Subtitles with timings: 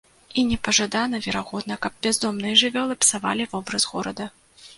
[0.41, 4.31] І непажадана, верагодна, каб бяздомныя жывёлы псавалі вобраз горада.